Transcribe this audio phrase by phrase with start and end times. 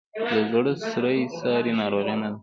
[0.31, 2.37] د زړه سوری ساري ناروغي نه ده.